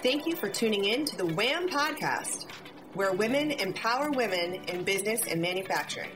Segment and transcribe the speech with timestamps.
[0.00, 2.46] Thank you for tuning in to the WHAM podcast,
[2.94, 6.12] where women empower women in business and manufacturing.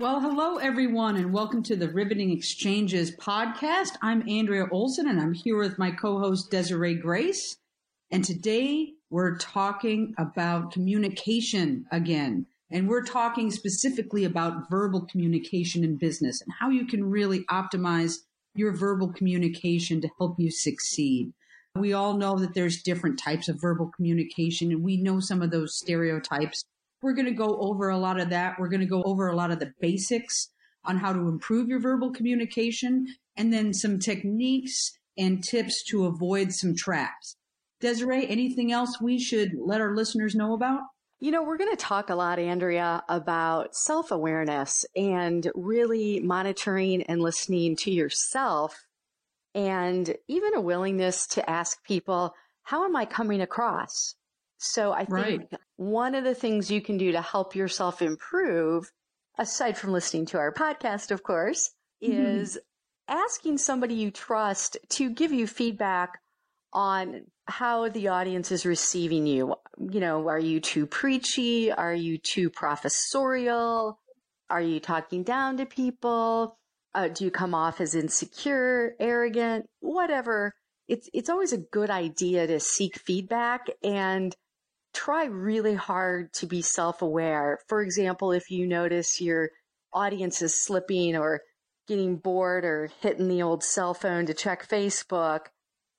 [0.00, 3.90] Well, hello everyone and welcome to the Riveting Exchanges podcast.
[4.02, 7.56] I'm Andrea Olson and I'm here with my co-host Desiree Grace.
[8.10, 12.46] And today we're talking about communication again.
[12.72, 18.16] And we're talking specifically about verbal communication in business and how you can really optimize
[18.56, 21.32] your verbal communication to help you succeed.
[21.78, 25.50] We all know that there's different types of verbal communication and we know some of
[25.50, 26.64] those stereotypes.
[27.02, 28.58] We're going to go over a lot of that.
[28.58, 30.50] We're going to go over a lot of the basics
[30.84, 36.52] on how to improve your verbal communication and then some techniques and tips to avoid
[36.52, 37.36] some traps.
[37.80, 40.80] Desiree, anything else we should let our listeners know about?
[41.20, 47.02] You know, we're going to talk a lot, Andrea, about self awareness and really monitoring
[47.02, 48.87] and listening to yourself
[49.58, 54.14] and even a willingness to ask people, how am I coming across?
[54.58, 55.10] So I think
[55.50, 55.60] right.
[55.76, 58.92] one of the things you can do to help yourself improve,
[59.36, 62.12] aside from listening to our podcast, of course, mm-hmm.
[62.12, 62.56] is
[63.08, 66.20] asking somebody you trust to give you feedback
[66.72, 69.56] on how the audience is receiving you.
[69.80, 71.72] You know, are you too preachy?
[71.72, 73.98] Are you too professorial?
[74.50, 76.56] Are you talking down to people?
[76.94, 80.52] Uh, do you come off as insecure, arrogant, whatever?
[80.88, 84.34] It's, it's always a good idea to seek feedback and
[84.94, 87.58] try really hard to be self aware.
[87.68, 89.50] For example, if you notice your
[89.92, 91.42] audience is slipping or
[91.86, 95.46] getting bored or hitting the old cell phone to check Facebook,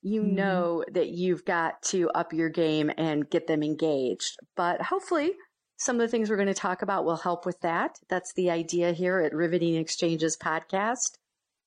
[0.02, 0.36] you mm-hmm.
[0.36, 4.38] know that you've got to up your game and get them engaged.
[4.56, 5.34] But hopefully,
[5.80, 7.98] some of the things we're going to talk about will help with that.
[8.10, 11.18] That's the idea here at Riveting Exchanges podcast.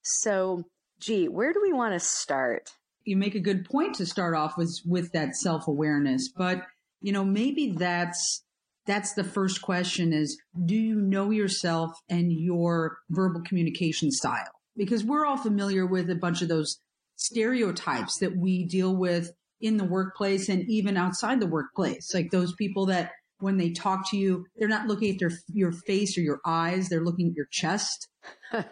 [0.02, 0.64] So,
[1.00, 2.72] gee, where do we want to start?
[3.04, 6.62] You make a good point to start off with with that self awareness, but
[7.00, 8.44] you know maybe that's
[8.86, 14.52] that's the first question: is do you know yourself and your verbal communication style?
[14.76, 16.78] Because we're all familiar with a bunch of those
[17.16, 22.12] stereotypes that we deal with in the workplace and even outside the workplace.
[22.12, 23.12] Like those people that
[23.42, 26.88] when they talk to you, they're not looking at their your face or your eyes;
[26.88, 28.08] they're looking at your chest.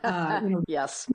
[0.04, 1.08] Uh, you know, yes,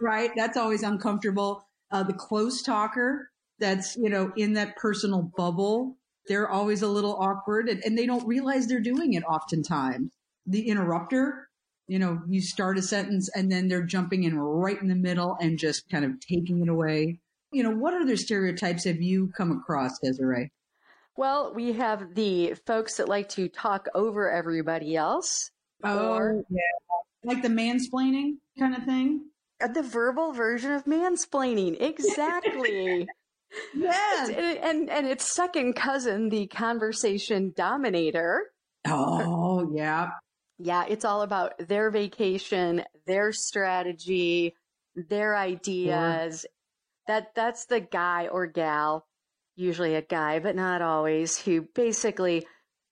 [0.00, 0.30] right.
[0.36, 1.66] That's always uncomfortable.
[1.90, 5.96] Uh, the close talker, that's you know in that personal bubble,
[6.28, 9.24] they're always a little awkward, and, and they don't realize they're doing it.
[9.24, 10.12] Oftentimes,
[10.46, 11.48] the interrupter,
[11.88, 15.36] you know, you start a sentence and then they're jumping in right in the middle
[15.40, 17.20] and just kind of taking it away.
[17.52, 20.50] You know, what other stereotypes have you come across, Desiree?
[21.16, 25.50] Well, we have the folks that like to talk over everybody else.
[25.82, 26.60] Oh, or, yeah.
[27.24, 29.26] Like the mansplaining kind of thing?
[29.60, 31.80] Uh, the verbal version of mansplaining.
[31.80, 33.06] Exactly.
[33.74, 34.28] yes.
[34.28, 38.50] And, and, and its second cousin, the conversation dominator.
[38.86, 40.10] Oh, yeah.
[40.58, 44.54] Yeah, it's all about their vacation, their strategy,
[44.94, 46.40] their ideas.
[46.40, 46.50] Sure.
[47.08, 49.06] That that's the guy or gal,
[49.56, 52.46] usually a guy, but not always, who basically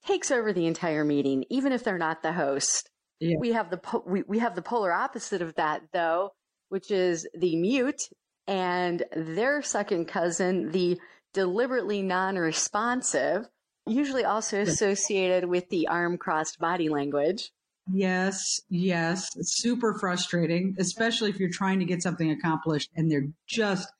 [0.06, 2.90] takes over the entire meeting, even if they're not the host.
[3.20, 3.36] Yeah.
[3.38, 6.30] We have the po- we, we have the polar opposite of that though,
[6.68, 8.02] which is the mute
[8.46, 10.98] and their second cousin, the
[11.32, 13.48] deliberately non-responsive,
[13.86, 17.50] usually also associated with the arm crossed body language.
[17.92, 19.28] Yes, yes.
[19.36, 23.90] It's super frustrating, especially if you're trying to get something accomplished and they're just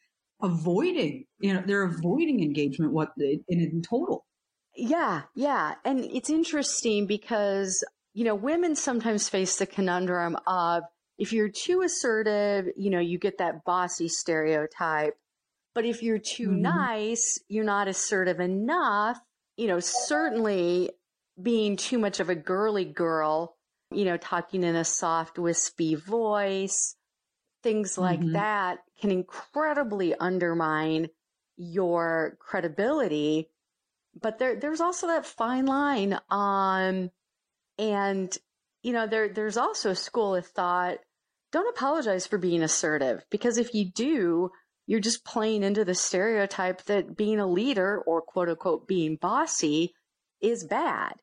[0.43, 4.25] avoiding, you know, they're avoiding engagement what in, in total.
[4.77, 5.75] Yeah, yeah.
[5.85, 10.83] And it's interesting because, you know, women sometimes face the conundrum of
[11.17, 15.15] if you're too assertive, you know, you get that bossy stereotype.
[15.75, 16.63] But if you're too mm-hmm.
[16.63, 19.19] nice, you're not assertive enough.
[19.57, 20.91] You know, certainly
[21.41, 23.57] being too much of a girly girl
[23.95, 26.97] you know, talking in a soft, wispy voice,
[27.65, 28.35] things like mm-hmm.
[28.35, 31.09] that can incredibly undermine
[31.57, 33.49] your credibility.
[34.21, 37.11] But there, there's also that fine line on,
[37.77, 38.39] and,
[38.85, 40.99] you know, there, there's also a school of thought,
[41.51, 44.51] don't apologize for being assertive because if you do,
[44.87, 49.95] you're just playing into the stereotype that being a leader or quote unquote being bossy
[50.41, 51.15] is bad.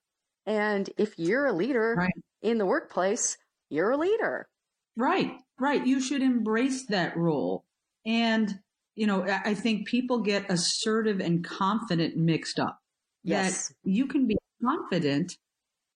[0.46, 2.12] And if you're a leader, right
[2.42, 3.38] in the workplace,
[3.70, 4.48] you're a leader.
[4.98, 5.86] Right, right.
[5.86, 7.64] You should embrace that role.
[8.06, 8.60] And,
[8.96, 12.80] you know, I think people get assertive and confident mixed up.
[13.24, 13.72] Yes.
[13.84, 15.38] You can be confident,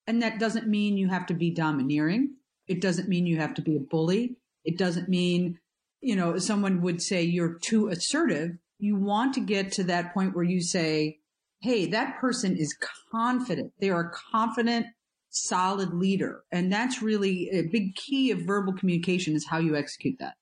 [0.06, 2.36] and that doesn't mean you have to be domineering.
[2.68, 4.38] It doesn't mean you have to be a bully.
[4.64, 5.60] It doesn't mean,
[6.02, 8.52] you know, someone would say you're too assertive.
[8.78, 11.20] you want to get to that point where you say,
[11.62, 12.78] Hey, that person is
[13.12, 13.72] confident.
[13.80, 14.88] They are confident,
[15.36, 16.44] solid leader.
[16.52, 20.36] And that's really a big key of verbal communication is how you execute that.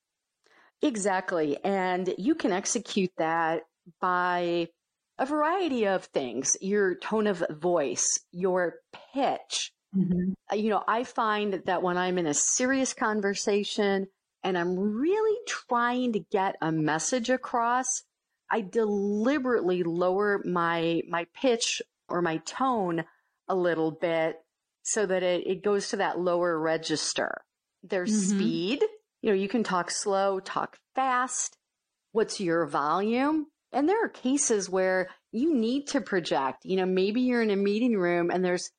[0.81, 1.57] Exactly.
[1.63, 3.63] And you can execute that
[3.99, 4.67] by
[5.17, 8.75] a variety of things your tone of voice, your
[9.13, 9.71] pitch.
[9.95, 10.33] Mm-hmm.
[10.51, 14.07] Uh, you know, I find that when I'm in a serious conversation
[14.43, 18.03] and I'm really trying to get a message across,
[18.51, 23.05] I deliberately lower my my pitch or my tone
[23.47, 24.35] a little bit
[24.83, 27.41] so that it, it goes to that lower register.
[27.81, 28.38] There's mm-hmm.
[28.38, 28.83] speed.
[29.21, 31.57] You know, you can talk slow, talk fast.
[32.12, 33.47] What's your volume?
[33.71, 36.65] And there are cases where you need to project.
[36.65, 38.69] You know, maybe you're in a meeting room and there's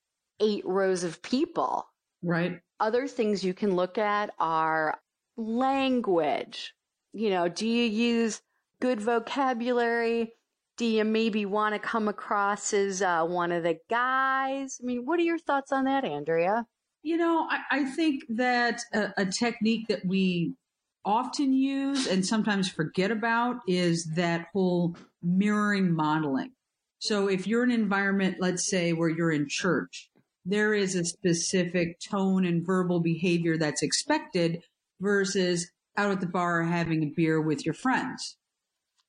[0.41, 1.87] eight rows of people.
[2.23, 2.61] Right.
[2.79, 4.99] Other things you can look at are
[5.37, 6.75] language.
[7.13, 8.41] You know, do you use
[8.81, 10.35] good vocabulary?
[10.77, 14.79] Do you maybe want to come across as uh, one of the guys?
[14.83, 16.67] I mean, what are your thoughts on that, Andrea?
[17.03, 20.55] You know, I, I think that a, a technique that we
[21.05, 26.53] often use and sometimes forget about is that whole mirroring modeling.
[26.99, 30.09] So if you're in an environment, let's say where you're in church,
[30.45, 34.63] there is a specific tone and verbal behavior that's expected
[35.01, 38.37] versus out at the bar having a beer with your friends.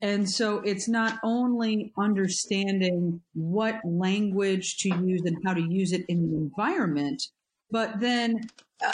[0.01, 6.05] And so it's not only understanding what language to use and how to use it
[6.07, 7.23] in the environment,
[7.71, 8.41] but then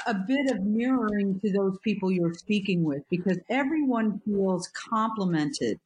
[0.08, 5.80] a, bit of mirroring to those people you're speaking with because everyone feels complimented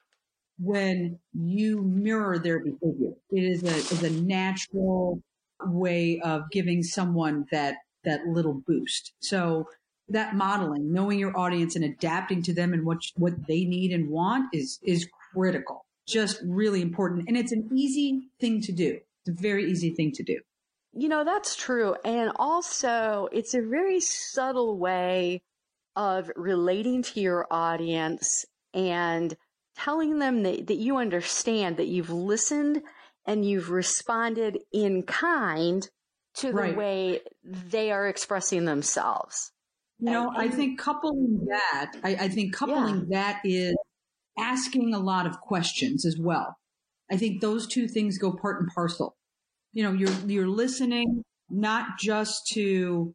[0.60, 3.14] when you mirror their behavior.
[3.32, 5.22] It is a, is a natural
[5.64, 9.14] way of giving someone that, that little boost.
[9.20, 9.68] So
[10.10, 14.10] that modeling, knowing your audience and adapting to them and what what they need and
[14.10, 15.86] want is is critical.
[16.08, 19.00] Just really important, and it's an easy thing to do.
[19.26, 20.40] It's a very easy thing to do.
[20.94, 25.42] You know that's true, and also it's a very subtle way
[25.96, 29.36] of relating to your audience and
[29.78, 32.82] telling them that, that you understand that you've listened
[33.26, 35.90] and you've responded in kind
[36.36, 36.78] to the right.
[36.78, 39.52] way they are expressing themselves.
[40.00, 43.22] You know, and, and, I think coupling that, I, I think coupling yeah.
[43.22, 43.76] that is
[44.38, 46.58] asking a lot of questions as well.
[47.10, 49.16] I think those two things go part and parcel.
[49.74, 53.14] You know, you're you're listening not just to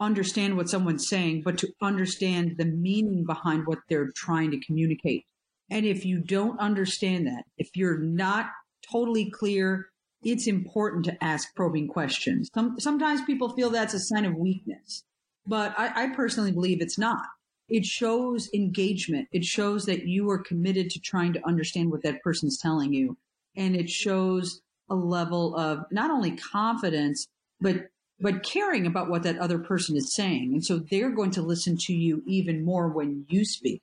[0.00, 5.24] understand what someone's saying, but to understand the meaning behind what they're trying to communicate.
[5.70, 8.46] And if you don't understand that, if you're not
[8.90, 9.86] totally clear,
[10.22, 12.50] it's important to ask probing questions.
[12.54, 15.04] Some, sometimes people feel that's a sign of weakness.
[15.46, 17.26] But I, I personally believe it's not.
[17.68, 19.28] It shows engagement.
[19.32, 23.16] It shows that you are committed to trying to understand what that person's telling you.
[23.56, 24.60] And it shows
[24.90, 27.26] a level of not only confidence,
[27.60, 27.86] but
[28.20, 30.52] but caring about what that other person is saying.
[30.52, 33.82] And so they're going to listen to you even more when you speak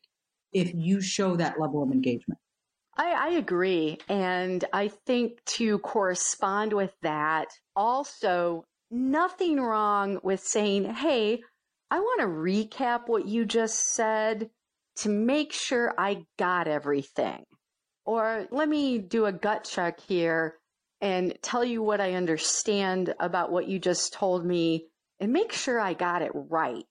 [0.53, 2.39] if you show that level of engagement.
[2.97, 3.97] I, I, agree.
[4.09, 11.41] And I think to correspond with that, also, nothing wrong with saying, hey,
[11.91, 14.49] I want to recap what you just said
[14.97, 17.43] to make sure I got everything.
[18.05, 20.55] Or let me do a gut check here
[21.01, 24.87] and tell you what I understand about what you just told me
[25.19, 26.85] and make sure I got it right.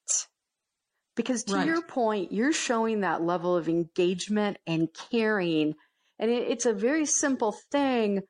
[1.17, 1.67] Because to right.
[1.67, 5.75] your point, you're showing that level of engagement and caring.
[6.19, 8.21] And it, it's a very simple thing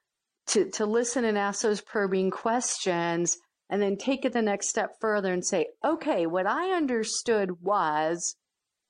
[0.48, 3.36] to, to listen and ask those probing questions
[3.70, 8.36] and then take it the next step further and say, okay, what I understood was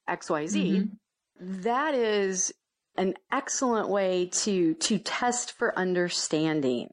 [0.09, 0.55] XYZ.
[0.55, 1.63] Mm-hmm.
[1.63, 2.53] That is
[2.97, 6.89] an excellent way to to test for understanding.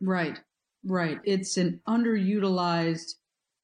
[0.00, 0.38] Right.
[0.84, 1.18] Right.
[1.24, 3.14] It's an underutilized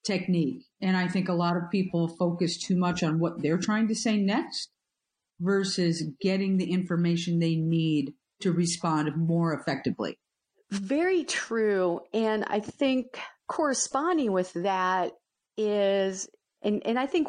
[0.05, 0.65] technique.
[0.81, 3.95] And I think a lot of people focus too much on what they're trying to
[3.95, 4.71] say next
[5.41, 10.19] versus getting the information they need to respond more effectively.
[10.71, 12.01] Very true.
[12.13, 15.13] And I think corresponding with that
[15.57, 16.29] is,
[16.63, 17.29] and, and I think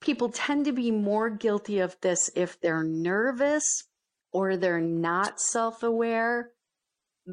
[0.00, 3.84] people tend to be more guilty of this if they're nervous
[4.32, 6.50] or they're not self aware.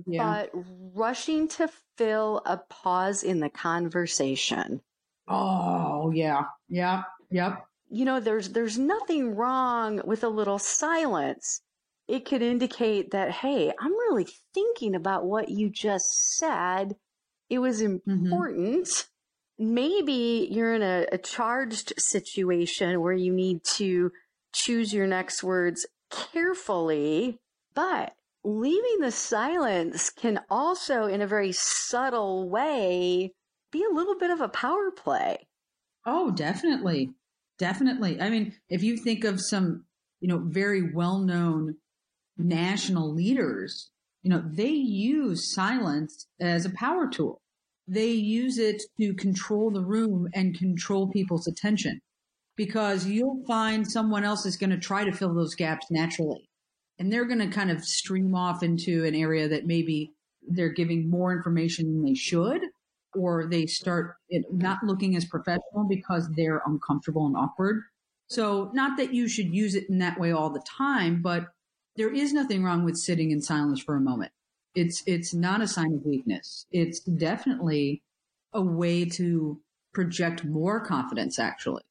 [0.06, 0.46] Yeah.
[0.53, 0.63] But
[0.94, 4.82] rushing to fill a pause in the conversation.
[5.27, 6.44] Oh, yeah.
[6.70, 7.03] Yep.
[7.32, 7.65] Yep.
[7.89, 11.62] You know, there's there's nothing wrong with a little silence.
[12.08, 16.96] It could indicate that, hey, I'm really thinking about what you just said
[17.50, 18.10] it was mm-hmm.
[18.10, 18.86] important.
[18.86, 19.74] Mm-hmm.
[19.74, 24.12] Maybe you're in a, a charged situation where you need to
[24.54, 27.39] choose your next words carefully,
[27.74, 28.13] But
[28.44, 33.34] leaving the silence can also, in a very subtle way,
[33.72, 35.48] be a little bit of a power play.
[36.06, 37.12] Oh, definitely.
[37.60, 38.22] Definitely.
[38.22, 39.86] I mean, if you think of some,
[40.22, 41.75] you know, very well known
[42.38, 43.92] national leaders,
[44.24, 47.42] you know, they use silence as a power tool.
[47.88, 52.02] They use it to control the room and control people's attention
[52.58, 56.50] because you'll find someone else is going to try to fill those gaps naturally.
[57.00, 60.12] And they're going to kind of stream off into an area that maybe
[60.48, 62.62] they're giving more information than they should,
[63.16, 64.16] or they start
[64.52, 67.84] not looking as professional because they're uncomfortable and awkward.
[68.30, 71.46] So, not that you should use it in that way all the time, but
[71.98, 74.32] there is nothing wrong with sitting in silence for a moment.
[74.75, 76.68] It's it's not a sign of weakness.
[76.72, 78.04] It's definitely
[78.54, 79.60] a way to
[79.94, 81.84] project more confidence actually.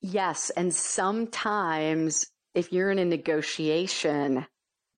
[0.00, 4.46] Yes, and sometimes if you're in a negotiation,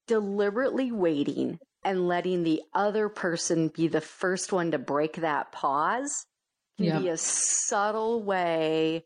[0.09, 6.27] deliberately waiting and letting the other person be the first one to break that pause
[6.77, 6.99] can yeah.
[6.99, 9.05] be a subtle way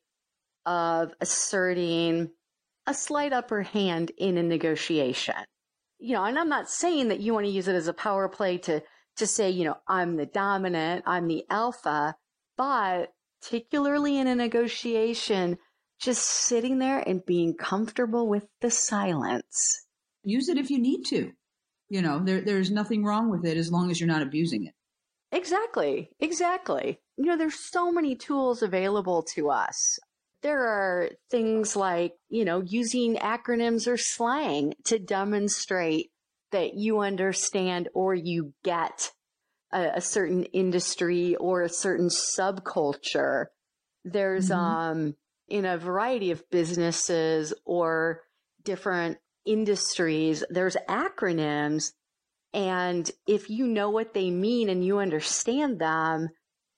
[0.65, 2.31] of asserting
[2.87, 5.35] a slight upper hand in a negotiation.
[6.01, 8.29] You know, and I'm not saying that you want to use it as a power
[8.29, 8.83] play to,
[9.17, 12.17] to say, you know, I'm the dominant, I'm the alpha,
[12.57, 15.59] but particularly in a negotiation,
[16.01, 19.87] just sitting there and being comfortable with the silence.
[20.25, 21.33] Use it if you need to.
[21.89, 24.75] You know, there, there's nothing wrong with it as long as you're not abusing it.
[25.33, 26.11] Exactly.
[26.21, 27.01] Exactly.
[27.17, 29.99] You know, there's so many tools available to us.
[30.43, 36.11] There are things like, you know, using acronyms or slang to demonstrate
[36.53, 39.13] that you understand or you get
[39.73, 43.47] a, a certain industry or a certain subculture.
[44.05, 44.61] There's, mm-hmm.
[44.61, 45.17] um,
[45.49, 48.23] in a variety of businesses or
[48.65, 51.93] different industries, there's acronyms.
[52.53, 56.29] And if you know what they mean and you understand them,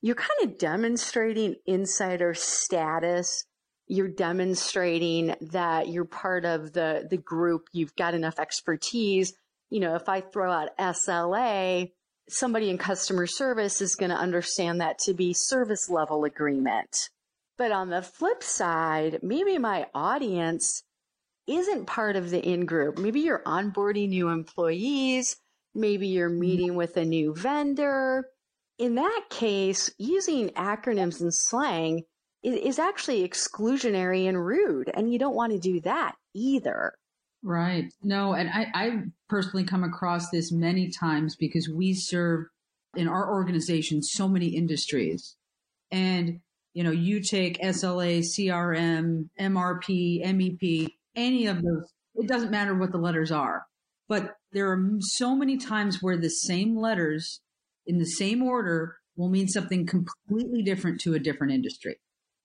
[0.01, 3.45] you're kind of demonstrating insider status
[3.93, 7.69] you're demonstrating that you're part of the, the group.
[7.75, 9.35] You've got enough expertise.
[9.69, 11.93] You know, if I throw out SLA,
[12.27, 17.11] somebody in customer service is going to understand that to be service level agreement.
[17.59, 20.85] But on the flip side, maybe my audience
[21.47, 22.97] isn't part of the in group.
[22.97, 25.37] Maybe you're onboarding new employees.
[25.75, 26.41] Maybe you're mm-hmm.
[26.41, 28.25] meeting with a new vendor.
[28.79, 32.05] In that case, using acronyms and slang
[32.43, 34.91] is actually exclusionary and rude.
[34.95, 36.95] And you don't want to do that either.
[37.43, 37.93] Right.
[38.03, 42.47] No, and I, I've personally come across this many times because we serve
[42.97, 45.37] in our organization so many industries.
[45.91, 46.41] And,
[46.73, 52.93] you know, you take SLA, CRM, MRP, MEP, any of those, it doesn't matter what
[52.93, 53.67] the letters are.
[54.09, 57.41] But there are so many times where the same letters
[57.87, 61.97] in the same order will mean something completely different to a different industry.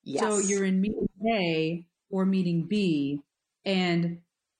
[0.08, 0.24] Yes.
[0.24, 3.20] So you're in meeting A or meeting B,
[3.66, 4.20] and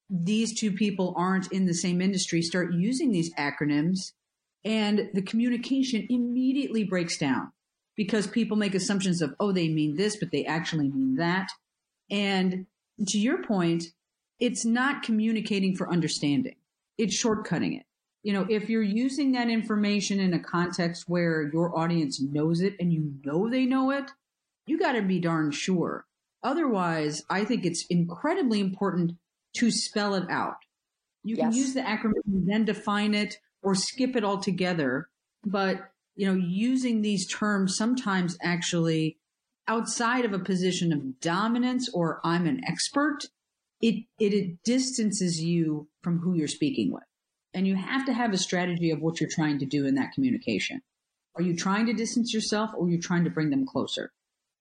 [0.10, 4.12] these two people aren't in the same industry, start using these acronyms,
[4.66, 7.54] and the communication immediately breaks down
[7.96, 11.48] because people make assumptions of, oh, they mean this, but they actually mean that.
[12.12, 12.66] And
[13.08, 13.86] to your point,
[14.42, 16.58] it's not communicating for understanding.
[16.98, 17.86] It's shortcutting it.
[18.24, 22.76] You know, if you're using that information in a context where your audience knows it
[22.82, 24.12] and you know they know it,
[24.68, 26.06] you got to be darn sure.
[26.44, 29.14] Otherwise, I think it's incredibly important
[29.56, 30.58] to spell it out.
[31.24, 31.46] You yes.
[31.46, 35.10] can use the acronym and then define it or skip it altogether.
[35.44, 39.18] But, you know, using these terms sometimes actually
[39.68, 43.26] outside of a position of dominance or I'm an expert,
[43.82, 47.04] it, it, it distances you from who you're speaking with.
[47.54, 50.12] And you have to have a strategy of what you're trying to do in that
[50.14, 50.82] communication.
[51.36, 54.12] Are you trying to distance yourself or are you trying to bring them closer?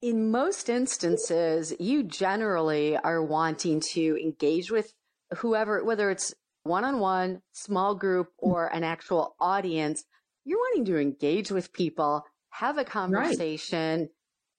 [0.03, 4.93] In most instances, you generally are wanting to engage with
[5.39, 6.35] whoever, whether it's
[6.65, 8.51] one on one, small group, hmm.
[8.51, 10.05] or an actual audience.
[10.45, 14.01] You're wanting to engage with people, have a conversation.
[14.01, 14.09] Right.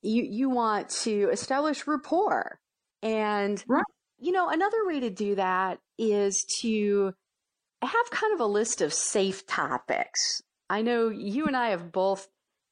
[0.02, 2.60] You, you want to establish rapport.
[3.02, 3.84] And, right.
[4.20, 7.14] you know, another way to do that is to
[7.82, 10.42] have kind of a list of safe topics.
[10.70, 12.28] I know you and I have both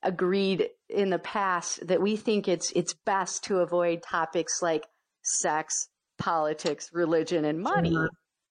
[0.05, 4.85] agreed in the past that we think it's it's best to avoid topics like
[5.23, 7.97] sex, politics, religion, and money.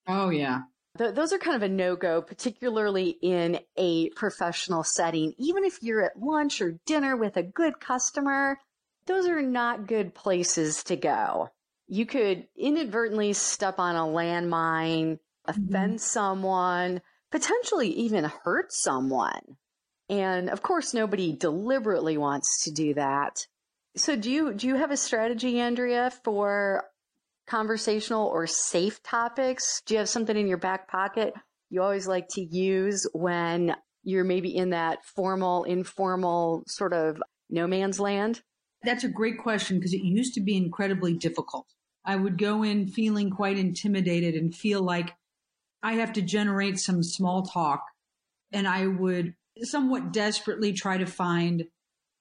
[0.06, 0.62] Oh yeah.
[0.98, 5.34] Th- those are kind of a no-go, particularly in a professional setting.
[5.38, 8.58] Even if you're at lunch or dinner with a good customer,
[9.06, 11.48] those are not good places to go.
[11.86, 15.96] You could inadvertently step on a landmine offend mm-hmm.
[15.96, 19.56] someone, potentially even hurt someone.
[20.08, 23.46] And of course, nobody deliberately wants to do that.
[23.96, 26.84] So do you, do you have a strategy, Andrea, for
[27.46, 29.82] conversational or safe topics?
[29.86, 31.34] Do you have something in your back pocket
[31.74, 37.20] you always like to use when you're maybe in that formal, informal sort of
[37.50, 38.42] no man's land?
[38.84, 41.66] That's a great question because it used to be incredibly difficult.
[42.04, 45.14] I would go in feeling quite intimidated and feel like
[45.82, 47.82] I have to generate some small talk
[48.52, 51.64] and I would somewhat desperately try to find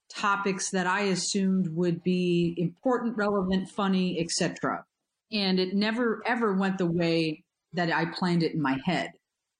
[0.08, 4.84] topics that I assumed would be important, relevant, funny, etc.
[5.32, 9.12] And it never ever went the way that I planned it in my head.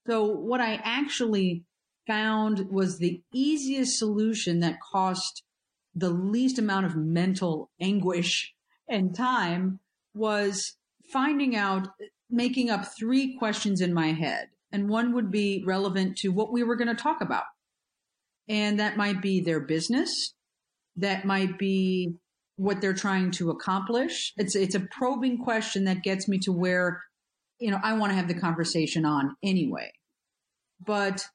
[0.07, 1.63] So what I actually
[2.07, 5.43] found was the easiest solution that cost
[5.93, 8.53] the least amount of mental anguish
[8.87, 9.79] and time
[10.13, 10.77] was
[11.11, 11.87] finding out,
[12.29, 14.49] making up three questions in my head.
[14.71, 17.45] And one would be relevant to what we were going to talk about.
[18.47, 20.33] And that might be their business.
[20.95, 22.15] That might be
[22.57, 24.33] what they're trying to accomplish.
[24.37, 27.01] It's, it's a probing question that gets me to where,
[27.59, 29.91] you know, I want to have the conversation on anyway.
[30.85, 31.25] But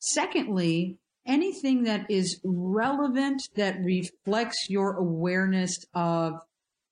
[0.00, 6.34] secondly, anything that is relevant that reflects your awareness of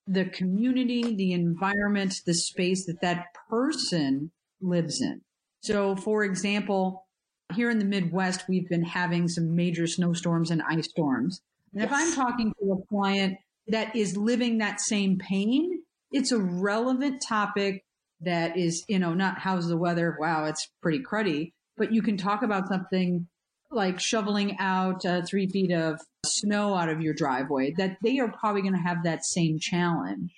[0.06, 5.22] the community, the environment, the space that that person lives in.
[5.60, 7.06] So, for example,
[7.54, 11.40] here in the Midwest, we've been having some major snowstorms and ice storms.
[11.72, 11.90] And yes.
[11.90, 17.22] if I'm talking to a client that is living that same pain, it's a relevant
[17.26, 17.84] topic
[18.20, 20.16] that is, you know, not how's the weather?
[20.18, 21.52] Wow, it's pretty cruddy.
[21.76, 23.26] But you can talk about something
[23.70, 28.28] like shoveling out uh, three feet of snow out of your driveway, that they are
[28.28, 30.32] probably going to have that same challenge.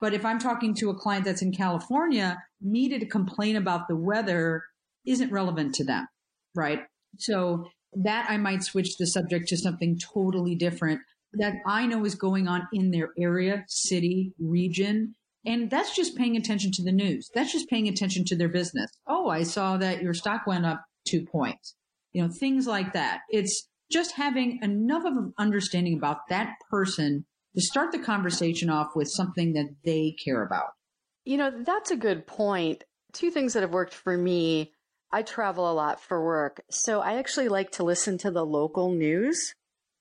[0.00, 3.96] But if I'm talking to a client that's in California, me to complain about the
[3.96, 4.64] weather
[5.06, 6.06] isn't relevant to them,
[6.54, 6.80] right?
[7.18, 11.00] So that I might switch the subject to something totally different
[11.34, 15.14] that I know is going on in their area, city, region.
[15.44, 17.28] And that's just paying attention to the news.
[17.34, 18.90] That's just paying attention to their business.
[19.06, 21.74] Oh, I saw that your stock went up two points
[22.14, 23.20] you know, things like that.
[23.28, 28.88] It's just having enough of an understanding about that person to start the conversation off
[28.96, 30.70] with something that they care about.
[31.24, 32.84] You know, that's a good point.
[33.12, 34.72] Two things that have worked for me.
[35.14, 36.64] I travel a lot for work.
[36.70, 39.54] So I actually like to listen to the local news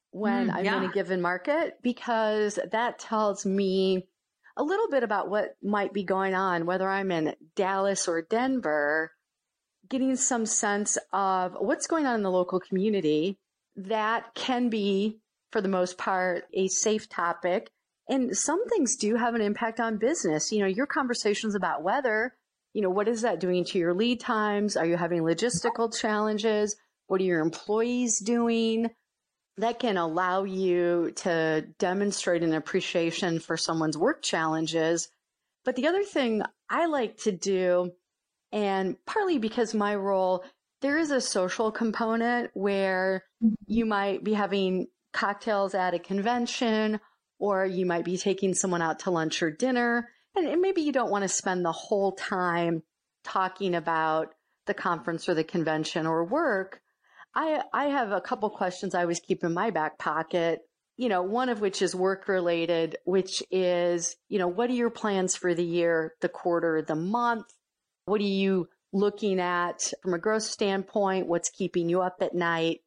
[0.09, 0.77] when mm, I'm yeah.
[0.77, 4.07] in a given market because that tells me
[4.57, 9.11] a little bit about what might be going on, whether I'm in Dallas or Denver
[9.87, 13.37] getting some sense of what's going on in the local community
[13.75, 15.19] that can be,
[15.51, 17.69] for the most part, a safe topic.
[18.09, 20.51] And some things do have an impact on business.
[20.51, 22.33] You know, your conversations about weather,
[22.73, 24.75] you know, what is that doing to your lead times?
[24.75, 26.75] Are you having logistical challenges?
[27.07, 28.89] What are your employees doing?
[29.57, 35.09] That can allow you to demonstrate an appreciation for someone's work challenges.
[35.63, 37.91] But the other thing I like to do
[38.53, 40.45] and partly because my role,
[40.81, 43.55] there is a social component where mm-hmm.
[43.65, 46.99] you might be having cocktails at a convention
[47.39, 50.09] or you might be taking someone out to lunch or dinner.
[50.35, 52.83] And maybe you don't want to spend the whole time
[53.23, 54.29] talking about
[54.65, 56.81] the conference or the convention or work.
[57.35, 60.59] I, I have a couple questions I always keep in my back pocket.
[60.97, 64.91] You know, one of which is work related, which is, you know, what are your
[64.91, 67.45] plans for the year, the quarter, the month?
[68.05, 71.27] What are you looking at from a growth standpoint?
[71.27, 72.81] What's keeping you up at night?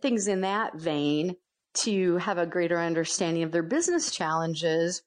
[0.00, 1.36] Things in that vein
[1.74, 5.02] to have a greater understanding of their business challenges.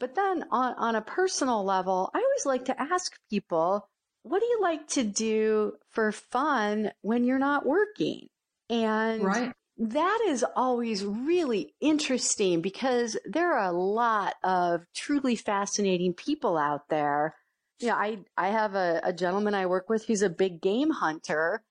[0.00, 3.88] But then on, on a personal level, I always like to ask people,
[4.22, 8.28] what do you like to do for fun when you're not working?
[8.68, 9.52] And right.
[9.78, 16.88] that is always really interesting because there are a lot of truly fascinating people out
[16.88, 17.34] there
[17.80, 21.62] yeah, I I have a, a gentleman I work with who's a big game hunter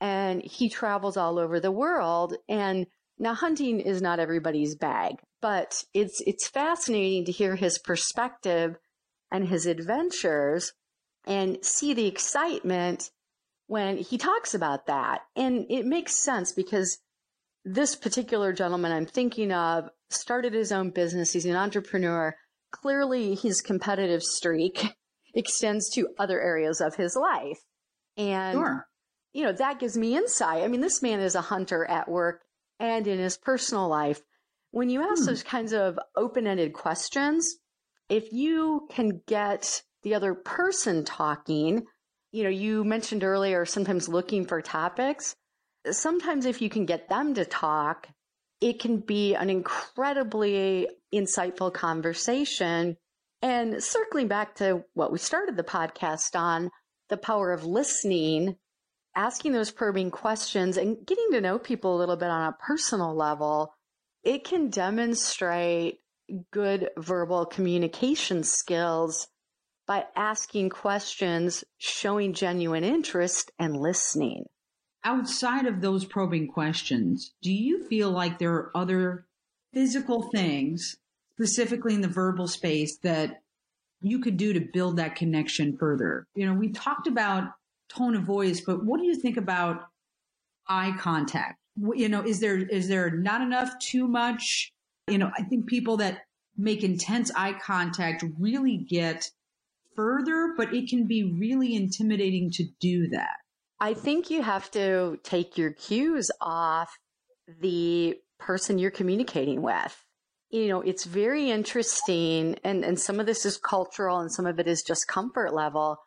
[0.00, 2.86] and he travels all over the world and
[3.18, 8.76] now hunting is not everybody's bag, but it's it's fascinating to hear his perspective
[9.30, 10.72] and his adventures
[11.26, 13.10] and see the excitement
[13.66, 15.22] when he talks about that.
[15.34, 16.98] And it makes sense because
[17.64, 21.32] this particular gentleman I'm thinking of started his own business.
[21.32, 22.36] He's an entrepreneur.
[22.70, 24.84] Clearly, his competitive streak
[25.34, 27.58] extends to other areas of his life.
[28.16, 28.86] And, sure.
[29.32, 30.62] you know, that gives me insight.
[30.62, 32.42] I mean, this man is a hunter at work
[32.78, 34.20] and in his personal life.
[34.70, 35.26] When you ask hmm.
[35.26, 37.56] those kinds of open ended questions,
[38.08, 41.86] if you can get the other person talking,
[42.32, 45.34] you know, you mentioned earlier, sometimes looking for topics.
[45.90, 48.08] Sometimes if you can get them to talk,
[48.60, 52.96] it can be an incredibly insightful conversation.
[53.42, 56.70] And circling back to what we started the podcast on,
[57.08, 58.56] the power of listening,
[59.16, 63.16] asking those probing questions and getting to know people a little bit on a personal
[63.16, 63.74] level,
[64.22, 66.00] it can demonstrate
[66.52, 69.28] good verbal communication skills
[69.86, 74.44] by asking questions, showing genuine interest, and listening.
[75.04, 79.26] Outside of those probing questions, do you feel like there are other
[79.72, 80.96] physical things,
[81.36, 83.42] specifically in the verbal space, that
[84.00, 86.26] you could do to build that connection further?
[86.34, 87.52] You know, we talked about
[87.88, 89.82] tone of voice, but what do you think about
[90.68, 91.58] eye contact?
[91.94, 94.72] You know, is there is there not enough, too much?
[95.08, 96.22] You know, I think people that
[96.56, 99.30] make intense eye contact really get
[99.94, 103.36] further, but it can be really intimidating to do that.
[103.80, 106.98] I think you have to take your cues off
[107.60, 110.02] the person you're communicating with.
[110.50, 114.58] You know, it's very interesting, and, and some of this is cultural and some of
[114.58, 115.98] it is just comfort level.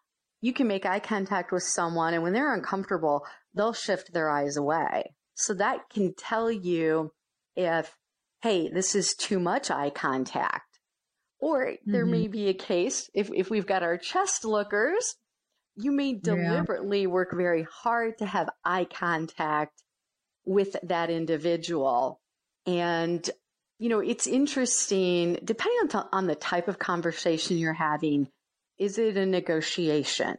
[0.41, 4.57] You can make eye contact with someone, and when they're uncomfortable, they'll shift their eyes
[4.57, 5.15] away.
[5.35, 7.11] So that can tell you
[7.55, 7.95] if,
[8.41, 10.69] hey, this is too much eye contact
[11.39, 11.91] or mm-hmm.
[11.91, 15.15] there may be a case, if, if we've got our chest lookers,
[15.75, 17.07] you may deliberately yeah.
[17.07, 19.81] work very hard to have eye contact
[20.45, 22.19] with that individual.
[22.65, 23.27] And,
[23.77, 28.27] you know, it's interesting, depending on, on the type of conversation you're having,
[28.79, 30.37] is it a negotiation?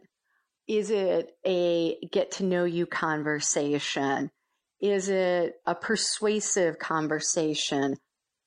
[0.67, 4.31] Is it a get to know you conversation?
[4.79, 7.97] Is it a persuasive conversation?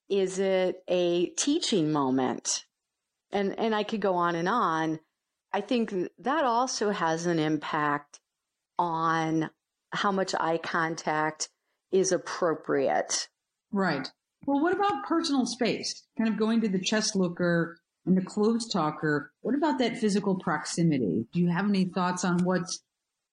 [0.09, 2.64] Is it a teaching moment?
[3.30, 4.98] And, and I could go on and on.
[5.52, 8.20] I think that also has an impact
[8.78, 9.50] on
[9.92, 11.48] how much eye contact
[11.92, 13.28] is appropriate.
[13.72, 14.11] Right.
[14.46, 16.02] Well, what about personal space?
[16.18, 19.33] Kind of going to the chest looker and the close talker.
[19.40, 21.27] What about that physical proximity?
[21.33, 22.81] Do you have any thoughts on what's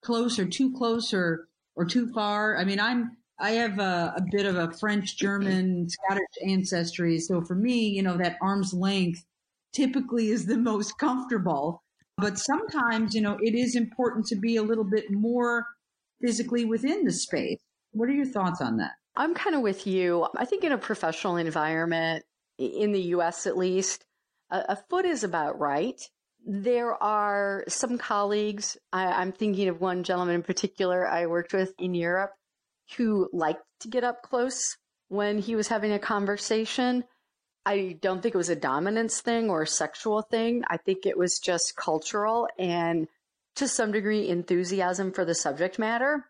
[0.01, 2.57] close or too close or, or too far?
[2.57, 7.19] I mean, I'm, I have a, a bit of a French, German, Scottish ancestry.
[7.19, 9.25] So for me, you know, that arm's length
[9.73, 11.83] typically is the most comfortable.
[12.17, 15.65] But sometimes, you know, it is important to be a little bit more
[16.21, 17.59] physically within the space.
[17.93, 18.91] What are your thoughts on that?
[19.15, 20.27] I'm kind of with you.
[20.37, 22.23] I think in a professional environment,
[22.57, 24.05] in the US at least,
[24.51, 25.99] a, a foot is about right.
[26.45, 31.73] There are some colleagues, I, I'm thinking of one gentleman in particular I worked with
[31.79, 32.31] in Europe
[32.97, 37.03] who liked to get up close when he was having a conversation.
[37.65, 40.63] I don't think it was a dominance thing or a sexual thing.
[40.67, 43.07] I think it was just cultural and
[43.55, 46.25] to some degree enthusiasm for the subject matter.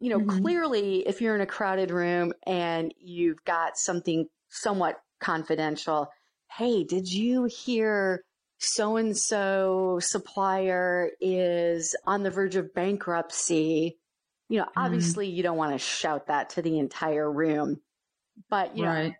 [0.00, 0.42] You know, mm-hmm.
[0.42, 6.08] clearly, if you're in a crowded room and you've got something somewhat confidential,
[6.56, 8.22] hey, did you hear
[8.58, 13.98] so and so supplier is on the verge of bankruptcy?
[14.48, 14.80] You know, mm-hmm.
[14.80, 17.80] obviously you don't want to shout that to the entire room,
[18.48, 19.08] but you right.
[19.08, 19.14] know,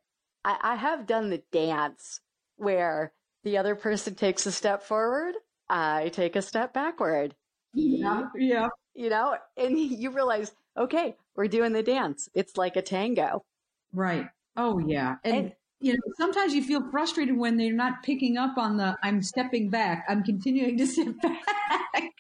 [0.45, 2.21] I, I have done the dance
[2.57, 3.13] where
[3.45, 5.35] the other person takes a step forward,
[5.69, 7.35] I take a step backward.
[7.75, 8.69] Yeah, yeah.
[8.95, 12.31] You know, and you realize, okay, we're doing the dance.
[12.33, 13.45] It's like a tango.
[13.93, 14.27] Right.
[14.57, 15.17] Oh yeah.
[15.23, 18.97] And, and you know, sometimes you feel frustrated when they're not picking up on the
[19.03, 20.05] I'm stepping back.
[20.09, 22.13] I'm continuing to step back.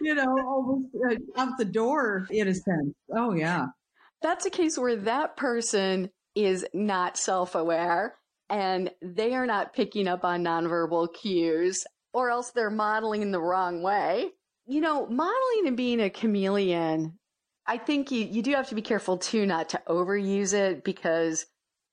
[0.00, 2.94] you know, almost uh, out the door in a sense.
[3.14, 3.66] Oh, yeah.
[4.22, 8.16] That's a case where that person is not self aware
[8.50, 13.40] and they are not picking up on nonverbal cues, or else they're modeling in the
[13.40, 14.30] wrong way.
[14.66, 17.18] You know, modeling and being a chameleon,
[17.66, 21.46] I think you, you do have to be careful too not to overuse it because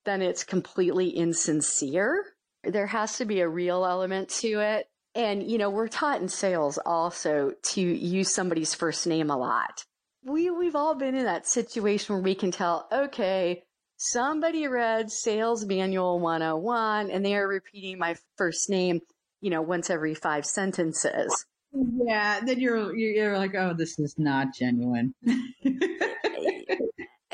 [0.07, 2.23] then it's completely insincere.
[2.63, 4.87] There has to be a real element to it.
[5.13, 9.83] And, you know, we're taught in sales also to use somebody's first name a lot.
[10.23, 13.63] We, we've all been in that situation where we can tell, okay,
[13.97, 19.01] somebody read Sales Manual 101 and they are repeating my first name,
[19.41, 21.45] you know, once every five sentences.
[21.73, 25.13] Yeah, then you're you're like, oh, this is not genuine.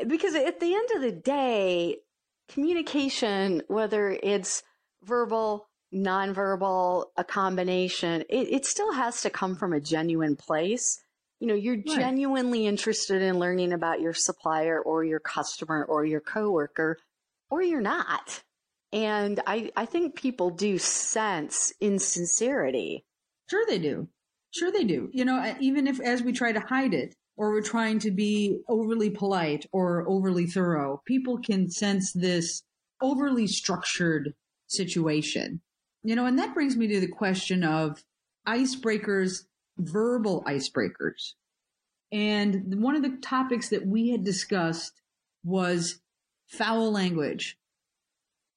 [0.08, 1.98] because at the end of the day,
[2.54, 4.64] communication, whether it's
[5.04, 11.00] verbal, nonverbal, a combination, it, it still has to come from a genuine place.
[11.40, 11.86] You know, you're right.
[11.86, 16.98] genuinely interested in learning about your supplier or your customer or your coworker,
[17.50, 18.44] or you're not.
[18.92, 23.04] And I, I think people do sense insincerity.
[23.50, 24.08] Sure, they do.
[24.52, 25.10] Sure, they do.
[25.12, 28.60] You know, even if as we try to hide it or we're trying to be
[28.68, 32.64] overly polite or overly thorough, people can sense this
[33.02, 34.34] overly structured
[34.68, 35.62] situation.
[36.04, 38.04] You know, and that brings me to the question of
[38.48, 39.46] icebreakers,
[39.78, 41.34] verbal icebreakers.
[42.12, 45.02] And one of the topics that we had discussed
[45.44, 46.00] was
[46.48, 47.58] foul language.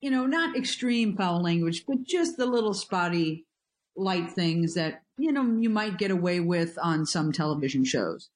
[0.00, 3.46] You know, not extreme foul language, but just the little spotty,
[3.96, 8.28] light things that, you know, you might get away with on some television shows.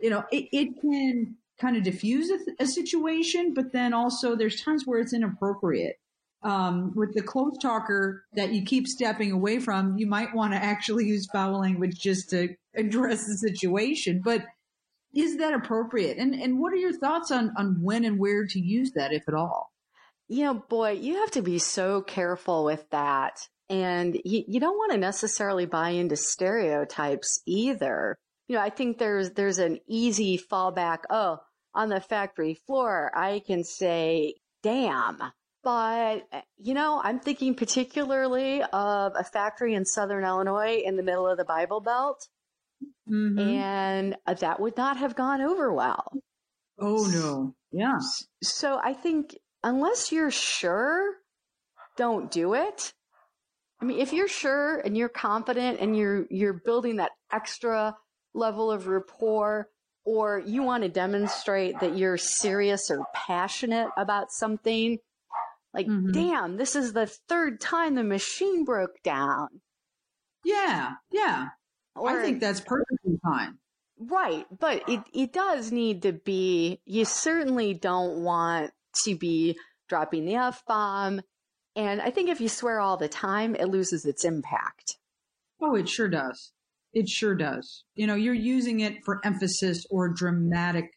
[0.00, 4.62] You know, it, it can kind of diffuse a, a situation, but then also there's
[4.62, 5.96] times where it's inappropriate
[6.42, 10.58] um, with the close talker that you keep stepping away from, you might want to
[10.58, 14.22] actually use foul language just to address the situation.
[14.24, 14.44] But
[15.14, 16.16] is that appropriate?
[16.16, 19.22] And and what are your thoughts on on when and where to use that, if
[19.28, 19.72] at all?
[20.28, 23.48] You know, boy, you have to be so careful with that.
[23.68, 28.16] And you, you don't want to necessarily buy into stereotypes either.
[28.50, 31.04] You know, I think there's there's an easy fallback.
[31.08, 31.38] Oh,
[31.72, 35.32] on the factory floor, I can say, damn
[35.62, 41.26] but, you know, I'm thinking particularly of a factory in Southern Illinois in the middle
[41.26, 42.26] of the Bible Belt.
[43.10, 43.38] Mm-hmm.
[43.38, 46.12] And that would not have gone over well.
[46.78, 47.54] Oh, no.
[47.72, 47.98] Yeah.
[48.42, 51.14] So I think unless you're sure,
[51.96, 52.94] don't do it.
[53.82, 57.96] I mean, if you're sure and you're confident and you're, you're building that extra
[58.34, 59.68] level of rapport,
[60.04, 64.98] or you want to demonstrate that you're serious or passionate about something,
[65.74, 66.12] like, mm-hmm.
[66.12, 69.48] damn, this is the third time the machine broke down.
[70.44, 71.48] Yeah, yeah.
[71.94, 73.58] Or, I think that's perfectly fine.
[73.98, 76.80] Right, but it it does need to be.
[76.86, 78.70] You certainly don't want
[79.04, 81.20] to be dropping the f bomb,
[81.76, 84.96] and I think if you swear all the time, it loses its impact.
[85.60, 86.52] Oh, it sure does.
[86.92, 87.84] It sure does.
[87.94, 90.90] You know, you're using it for emphasis or dramatic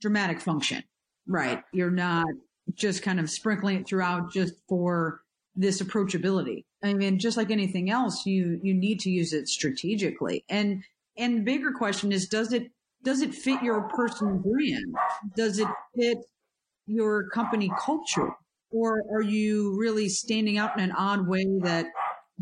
[0.00, 0.82] dramatic function.
[1.26, 1.62] Right.
[1.72, 2.26] You're not
[2.74, 5.20] just kind of sprinkling it throughout just for
[5.54, 6.64] this approachability.
[6.82, 10.44] I mean, just like anything else, you, you need to use it strategically.
[10.48, 10.82] And,
[11.16, 12.70] and bigger question is, does it,
[13.02, 14.94] does it fit your personal brand?
[15.36, 16.18] Does it fit
[16.86, 18.30] your company culture?
[18.70, 21.86] Or are you really standing out in an odd way that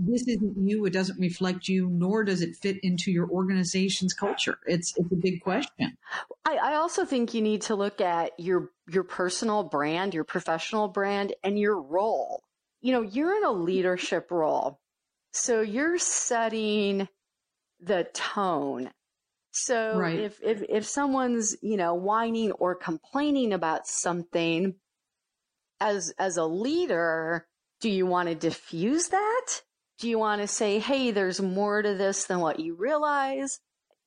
[0.01, 0.85] this isn't you.
[0.85, 4.59] It doesn't reflect you, nor does it fit into your organization's culture.
[4.67, 5.97] It's it's a big question.
[6.45, 10.89] I, I also think you need to look at your your personal brand, your professional
[10.89, 12.43] brand, and your role.
[12.81, 14.79] You know, you're in a leadership role,
[15.33, 17.09] so you're setting
[17.81, 18.91] the tone.
[19.51, 20.19] So right.
[20.19, 24.75] if if if someone's you know whining or complaining about something,
[25.81, 27.47] as as a leader,
[27.81, 29.63] do you want to diffuse that?
[29.99, 33.59] Do you want to say, hey, there's more to this than what you realize?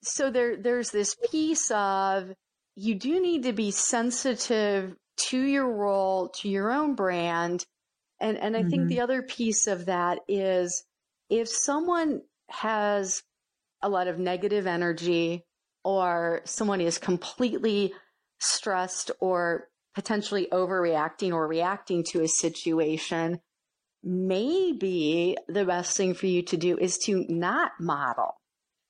[0.04, 2.34] So there, there's this piece of
[2.76, 7.66] you do need to be sensitive to your role, to your own brand.
[8.20, 8.70] And, and I mm-hmm.
[8.70, 10.84] think the other piece of that is
[11.30, 13.22] if someone has
[13.82, 15.46] a lot of negative energy
[15.84, 17.94] or someone is completely
[18.40, 23.40] stressed or potentially overreacting or reacting to a situation,
[24.04, 28.36] maybe the best thing for you to do is to not model,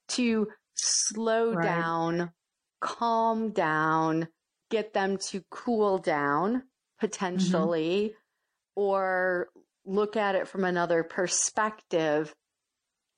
[0.10, 1.65] to slow right.
[1.65, 2.32] down,
[2.80, 4.28] calm down,
[4.69, 6.60] get them to cool down mm-hmm.
[7.00, 8.82] potentially, mm-hmm.
[8.82, 9.50] or
[9.86, 12.34] look at it from another perspective.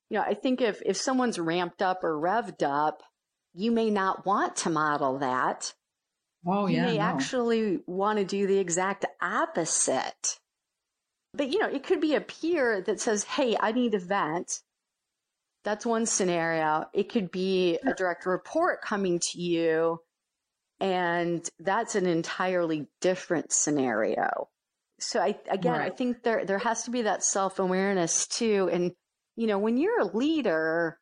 [0.10, 3.04] You know, I think if, if someone's ramped up or revved up,
[3.54, 5.74] you may not want to model that.
[6.46, 6.82] Oh, yeah.
[6.82, 7.04] You may no.
[7.04, 10.40] actually want to do the exact opposite.
[11.34, 14.62] But you know, it could be a peer that says, Hey, I need a vent.
[15.64, 16.86] That's one scenario.
[16.94, 20.00] It could be a direct report coming to you.
[20.80, 24.50] And that's an entirely different scenario.
[25.00, 25.92] So I, again, right.
[25.92, 28.70] I think there, there has to be that self awareness too.
[28.72, 28.92] And,
[29.38, 31.00] you know, when you're a leader,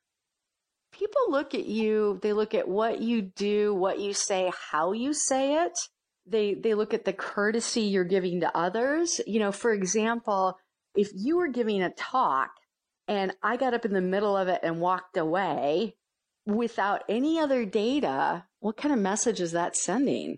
[0.93, 5.13] people look at you, they look at what you do, what you say, how you
[5.13, 5.77] say it
[6.25, 9.21] they they look at the courtesy you're giving to others.
[9.25, 10.57] You know, for example,
[10.95, 12.51] if you were giving a talk
[13.07, 15.95] and I got up in the middle of it and walked away
[16.45, 20.37] without any other data, what kind of message is that sending?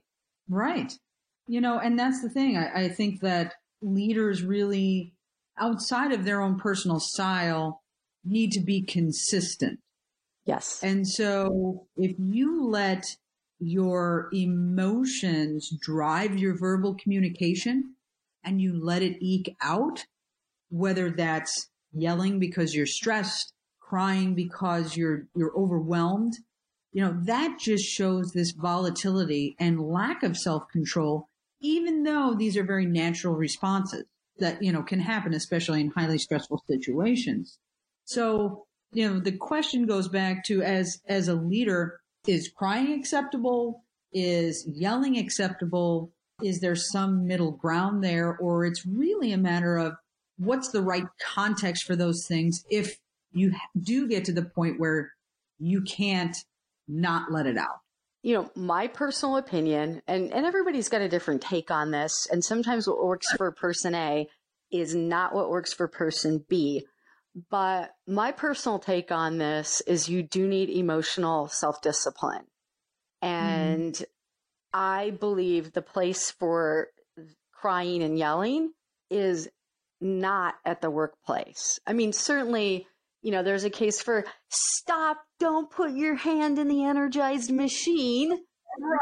[0.50, 0.94] Right.
[1.48, 2.58] You know, and that's the thing.
[2.58, 5.14] I, I think that leaders really,
[5.60, 7.82] outside of their own personal style,
[8.24, 9.80] need to be consistent.
[10.46, 10.82] Yes.
[10.84, 13.06] And so if you let
[13.66, 17.96] your emotions drive your verbal communication
[18.44, 20.06] and you let it eke out,
[20.70, 26.34] whether that's yelling because you're stressed, crying because you're you're overwhelmed,
[26.92, 31.28] you know, that just shows this volatility and lack of self-control
[31.64, 34.04] even though these are very natural responses
[34.38, 37.58] that, you know, can happen especially in highly stressful situations.
[38.06, 43.84] So, you know, the question goes back to as as a leader, is crying acceptable?
[44.12, 46.12] Is yelling acceptable?
[46.42, 48.38] Is there some middle ground there?
[48.38, 49.94] Or it's really a matter of
[50.38, 52.98] what's the right context for those things if
[53.32, 55.12] you do get to the point where
[55.60, 56.36] you can't
[56.88, 57.80] not let it out?
[58.22, 62.44] You know, my personal opinion, and, and everybody's got a different take on this, and
[62.44, 64.28] sometimes what works for person A
[64.72, 66.86] is not what works for person B.
[67.50, 72.46] But my personal take on this is you do need emotional self discipline.
[73.22, 74.06] And mm.
[74.74, 76.90] I believe the place for
[77.52, 78.74] crying and yelling
[79.10, 79.48] is
[80.02, 81.80] not at the workplace.
[81.88, 82.88] I mean, certainly,
[83.22, 88.38] you know, there's a case for stop, don't put your hand in the energized machine.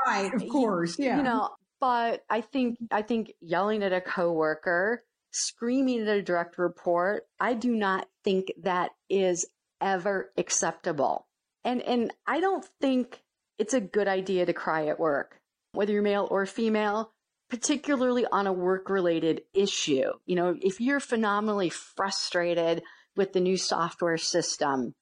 [0.05, 0.97] Right, of course.
[0.99, 1.17] Yeah.
[1.17, 6.57] You know, but I think I think yelling at a coworker, screaming at a direct
[6.57, 9.45] report, I do not think that is
[9.79, 11.27] ever acceptable.
[11.63, 13.21] And and I don't think
[13.57, 15.39] it's a good idea to cry at work,
[15.73, 17.12] whether you're male or female,
[17.49, 20.12] particularly on a work related issue.
[20.25, 22.81] You know, if you're phenomenally frustrated
[23.15, 24.93] with the new software system,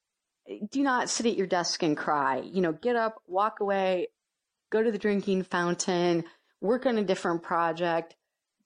[0.72, 2.42] do not sit at your desk and cry.
[2.44, 4.08] You know, get up, walk away,
[4.72, 6.26] go to the drinking fountain,
[6.60, 8.16] work on a different project,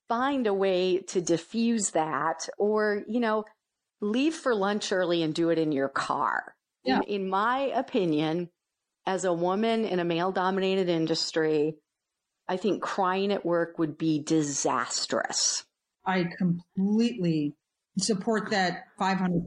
[0.08, 3.46] find a way to diffuse that, or, you know,
[4.04, 6.56] leave for lunch early and do it in your car.
[6.84, 6.98] Yeah.
[6.98, 8.50] In, in my opinion,
[9.06, 11.76] as a woman in a male dominated industry,
[12.48, 15.64] I think crying at work would be disastrous.
[16.06, 17.56] I completely
[17.98, 19.42] support that 500%.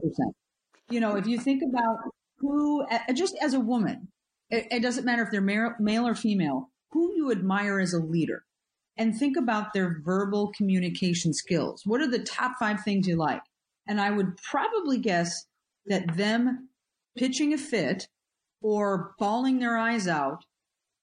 [0.89, 1.97] You know, if you think about
[2.39, 4.07] who, just as a woman,
[4.49, 7.99] it, it doesn't matter if they're male, male or female, who you admire as a
[7.99, 8.43] leader
[8.97, 11.83] and think about their verbal communication skills.
[11.85, 13.41] What are the top five things you like?
[13.87, 15.45] And I would probably guess
[15.85, 16.69] that them
[17.17, 18.07] pitching a fit
[18.61, 20.43] or bawling their eyes out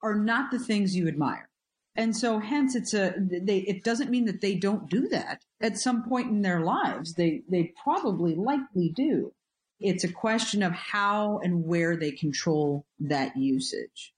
[0.02, 1.48] are not the things you admire.
[1.96, 5.78] And so hence it's a, they, it doesn't mean that they don't do that at
[5.78, 7.14] some point in their lives.
[7.14, 9.32] They, they probably likely do.
[9.80, 14.12] It's a question of how and where they control that usage.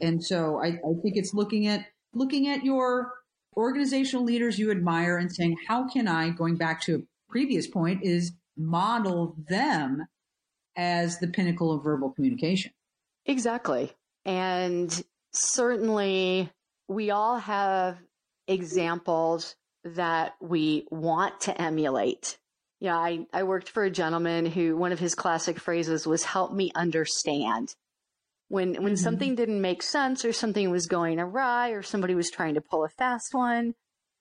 [0.00, 3.12] And so I, I think it's looking at, looking at your
[3.56, 8.30] organizational leaders you admire and saying, how can I, going back to previous point, is
[8.56, 10.06] model them
[10.76, 12.70] as the pinnacle of verbal communication.
[13.26, 13.90] Exactly.
[14.24, 16.48] And certainly
[16.86, 17.98] we all have
[18.46, 22.38] examples that we want to emulate.
[22.78, 26.52] Yeah, I, I worked for a gentleman who one of his classic phrases was help
[26.52, 27.74] me understand.
[28.46, 28.94] When when mm-hmm.
[28.94, 32.84] something didn't make sense or something was going awry or somebody was trying to pull
[32.84, 33.74] a fast one,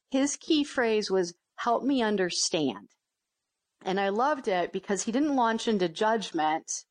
[0.09, 2.87] his key phrase was help me understand.
[3.85, 6.85] And I loved it because he didn't launch into judgment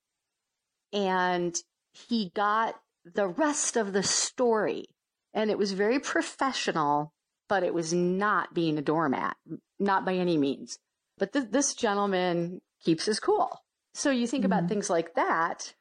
[0.93, 1.57] and
[1.93, 2.75] he got
[3.05, 4.87] the rest of the story.
[5.35, 7.13] And it was very professional,
[7.49, 9.37] but it was not being a doormat,
[9.79, 10.79] not by any means.
[11.19, 13.63] But th- this gentleman keeps his cool.
[13.95, 14.53] So you think mm-hmm.
[14.53, 15.75] about things like that.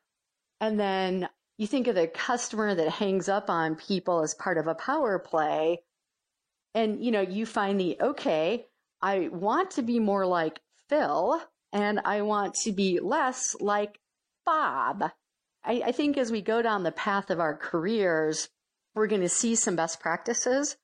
[0.60, 4.68] And then you think of the customer that hangs up on people as part of
[4.68, 5.82] a power play.
[6.74, 8.66] And, you know, you find the, okay,
[9.02, 10.60] I want to be more like
[10.92, 14.00] Phil and I want to be less like
[14.46, 15.04] Bob.
[15.64, 18.50] I, I think as we go down the path of our careers,
[18.94, 20.76] we're going to see some best practices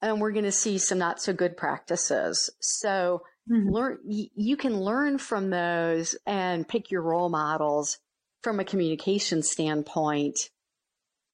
[0.00, 2.50] and we're going to see some not so good practices.
[2.60, 3.68] So mm-hmm.
[3.68, 7.98] learn, you can learn from those and pick your role models
[8.42, 10.38] from a communication standpoint.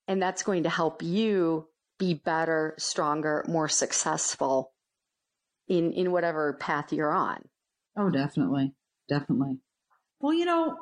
[0.08, 1.68] And that's going to help you
[1.98, 4.72] be better, stronger, more successful
[5.68, 7.44] in, in whatever path you're on.
[8.00, 8.72] Oh, definitely.
[9.10, 9.58] Definitely.
[10.20, 10.74] Well, you know,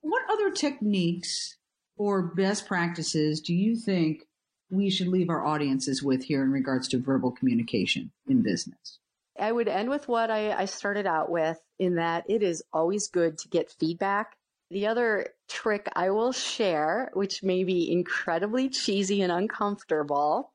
[0.00, 1.56] what other techniques
[1.96, 4.22] or best practices do you think
[4.70, 8.98] we should leave our audiences with here in regards to verbal communication in business?
[9.38, 13.06] I would end with what I, I started out with in that it is always
[13.06, 14.36] good to get feedback.
[14.72, 20.52] The other trick I will share, which may be incredibly cheesy and uncomfortable,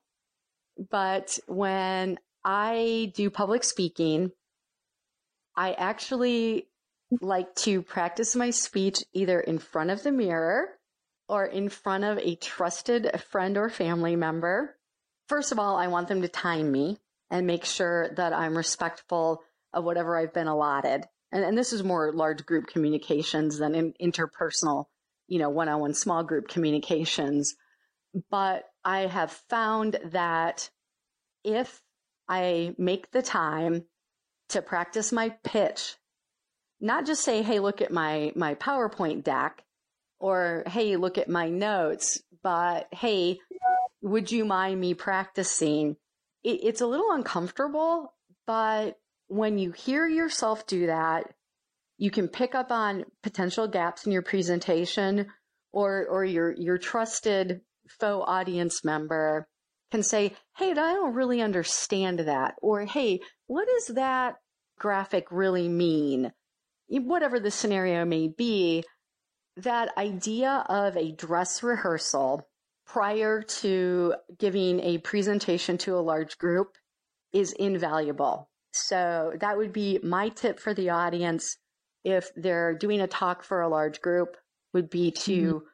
[0.90, 4.32] but when I do public speaking,
[5.60, 6.68] I actually
[7.20, 10.70] like to practice my speech either in front of the mirror
[11.28, 14.78] or in front of a trusted friend or family member.
[15.28, 16.96] First of all, I want them to time me
[17.30, 19.42] and make sure that I'm respectful
[19.74, 21.04] of whatever I've been allotted.
[21.30, 24.86] and, and this is more large group communications than in interpersonal,
[25.28, 27.54] you know, one on one small group communications.
[28.30, 30.70] But I have found that
[31.44, 31.82] if
[32.30, 33.84] I make the time
[34.50, 35.96] to practice my pitch,
[36.80, 39.62] not just say, Hey, look at my, my PowerPoint deck
[40.18, 43.38] or Hey, look at my notes, but Hey,
[44.02, 45.96] would you mind me practicing?
[46.42, 48.14] It, it's a little uncomfortable,
[48.46, 48.98] but
[49.28, 51.32] when you hear yourself do that,
[51.98, 55.26] you can pick up on potential gaps in your presentation
[55.72, 57.60] or, or your, your trusted
[58.00, 59.46] faux audience member
[59.90, 62.54] can say, Hey, I don't really understand that.
[62.62, 63.20] Or, Hey,
[63.50, 64.36] what does that
[64.78, 66.32] graphic really mean?
[66.88, 68.84] Whatever the scenario may be,
[69.56, 72.46] that idea of a dress rehearsal
[72.86, 76.76] prior to giving a presentation to a large group
[77.32, 78.48] is invaluable.
[78.72, 81.56] So that would be my tip for the audience
[82.04, 84.36] if they're doing a talk for a large group
[84.74, 85.66] would be to mm-hmm.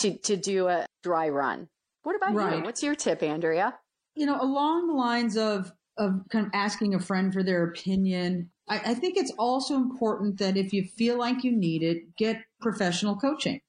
[0.00, 1.68] to to do a dry run.
[2.02, 2.58] What about right.
[2.58, 2.62] you?
[2.62, 3.74] What's your tip, Andrea?
[4.14, 8.50] You know, along the lines of of kind of asking a friend for their opinion,
[8.68, 12.42] I, I think it's also important that if you feel like you need it, get
[12.60, 13.60] professional coaching.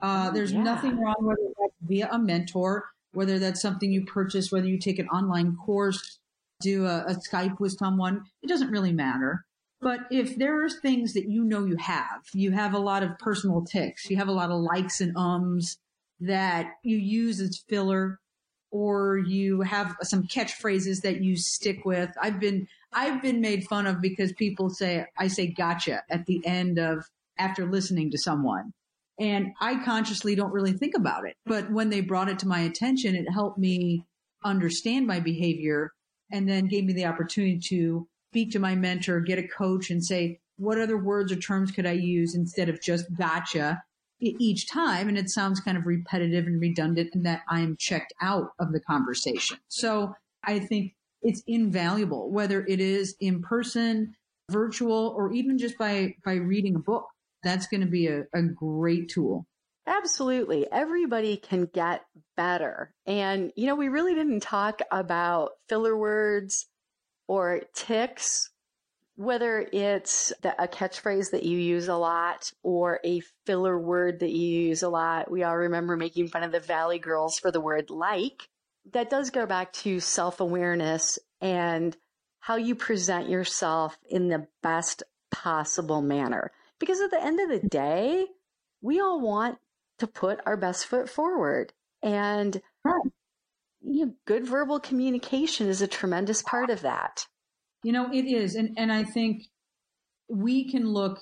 [0.00, 0.62] Uh, oh, there's yeah.
[0.62, 4.98] nothing wrong whether that's via a mentor, whether that's something you purchase, whether you take
[4.98, 6.18] an online course,
[6.60, 8.24] do a, a Skype with someone.
[8.42, 9.44] It doesn't really matter.
[9.82, 13.18] But if there are things that you know you have, you have a lot of
[13.18, 15.78] personal tics, you have a lot of likes and ums
[16.20, 18.20] that you use as filler,
[18.70, 22.10] or you have some catchphrases that you stick with.
[22.20, 26.40] I've been I've been made fun of because people say I say gotcha at the
[26.44, 27.04] end of
[27.38, 28.72] after listening to someone.
[29.18, 31.36] And I consciously don't really think about it.
[31.44, 34.06] But when they brought it to my attention, it helped me
[34.44, 35.92] understand my behavior
[36.32, 40.04] and then gave me the opportunity to speak to my mentor, get a coach and
[40.04, 43.82] say, what other words or terms could I use instead of just gotcha
[44.20, 45.08] each time?
[45.08, 48.80] And it sounds kind of repetitive and redundant and that I'm checked out of the
[48.80, 49.58] conversation.
[49.68, 50.14] So
[50.44, 54.14] I think it's invaluable, whether it is in person,
[54.50, 57.06] virtual, or even just by, by reading a book.
[57.42, 59.46] That's going to be a, a great tool.
[59.86, 60.70] Absolutely.
[60.70, 62.04] Everybody can get
[62.36, 62.92] better.
[63.06, 66.66] And, you know, we really didn't talk about filler words
[67.26, 68.50] or tics,
[69.20, 74.30] whether it's the, a catchphrase that you use a lot or a filler word that
[74.30, 75.30] you use a lot.
[75.30, 78.48] We all remember making fun of the Valley girls for the word like.
[78.94, 81.94] That does go back to self awareness and
[82.38, 86.50] how you present yourself in the best possible manner.
[86.78, 88.24] Because at the end of the day,
[88.80, 89.58] we all want
[89.98, 91.74] to put our best foot forward.
[92.02, 92.58] And
[93.82, 97.26] you know, good verbal communication is a tremendous part of that.
[97.82, 98.54] You know, it is.
[98.54, 99.44] And, and I think
[100.28, 101.20] we can look,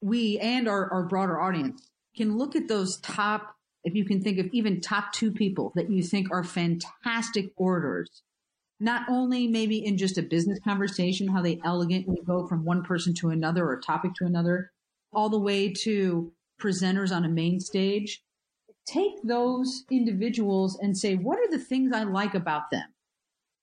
[0.00, 4.38] we and our, our broader audience can look at those top, if you can think
[4.38, 8.22] of even top two people that you think are fantastic orators,
[8.80, 13.14] not only maybe in just a business conversation, how they elegantly go from one person
[13.14, 14.70] to another or topic to another,
[15.12, 18.22] all the way to presenters on a main stage,
[18.86, 22.86] take those individuals and say, what are the things I like about them?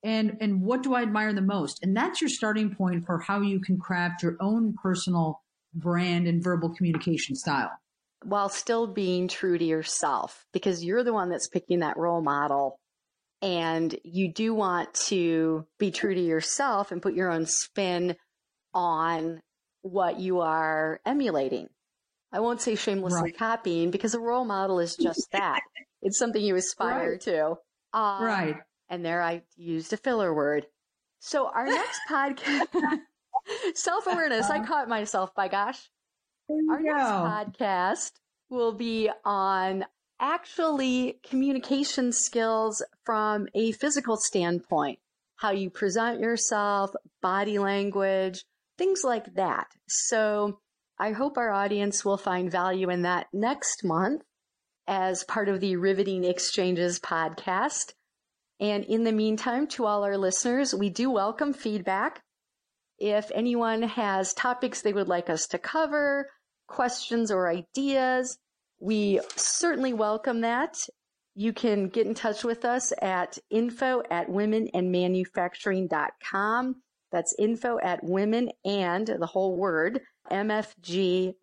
[0.06, 1.84] And, and what do I admire the most?
[1.84, 5.42] And that's your starting point for how you can craft your own personal
[5.74, 7.72] brand and verbal communication style.
[8.24, 12.80] While still being true to yourself, because you're the one that's picking that role model.
[13.42, 18.16] And you do want to be true to yourself and put your own spin
[18.76, 19.42] on
[19.82, 21.68] what you are emulating.
[22.32, 23.38] I won't say shamelessly right.
[23.38, 25.62] copying because a role model is just that.
[26.04, 27.22] it's something you aspire right.
[27.22, 27.58] to.
[27.94, 28.56] Um, right.
[28.90, 30.68] And there I used a filler word.
[31.20, 33.00] So our next podcast,
[33.76, 34.50] self awareness.
[34.50, 34.68] I uh-huh.
[34.68, 35.34] caught myself.
[35.36, 35.90] By gosh,
[36.50, 36.84] our go.
[36.84, 38.12] next podcast
[38.50, 39.86] will be on
[40.20, 45.00] actually communication skills from a physical standpoint.
[45.38, 48.46] How you present yourself, body language,
[48.78, 49.68] things like that.
[49.88, 50.60] So
[50.98, 54.24] I hope our audience will find value in that next month
[54.88, 57.94] as part of the Riveting Exchanges podcast.
[58.60, 62.24] And in the meantime, to all our listeners, we do welcome feedback.
[62.98, 66.30] If anyone has topics they would like us to cover,
[66.68, 68.38] questions or ideas,
[68.80, 70.78] we certainly welcome that.
[71.36, 76.76] You can get in touch with us at info at womenandmanufacturing.com.
[77.12, 80.00] That's info at women and the whole word
[80.32, 81.34] mfg.com.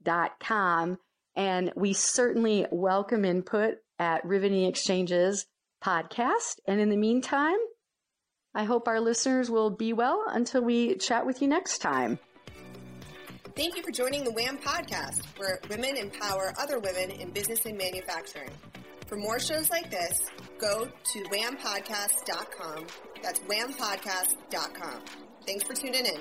[1.34, 5.46] And we certainly welcome input at Riveting Exchanges
[5.84, 6.56] podcast.
[6.66, 7.58] And in the meantime,
[8.54, 12.18] I hope our listeners will be well until we chat with you next time.
[13.54, 17.76] Thank you for joining the WHAM podcast, where women empower other women in business and
[17.76, 18.50] manufacturing.
[19.06, 22.86] For more shows like this, go to whampodcast.com.
[23.22, 25.02] That's whampodcast.com.
[25.46, 26.20] Thanks for tuning in.